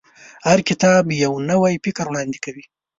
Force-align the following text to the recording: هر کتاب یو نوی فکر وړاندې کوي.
هر 0.47 0.59
کتاب 0.69 1.03
یو 1.23 1.33
نوی 1.49 1.73
فکر 1.85 2.05
وړاندې 2.07 2.37
کوي. 2.45 2.65